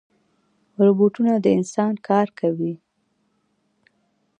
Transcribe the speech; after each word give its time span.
روبوټونه 0.81 1.33
د 1.43 1.45
انسان 1.57 1.93
کار 2.07 2.27
کوي 2.39 2.73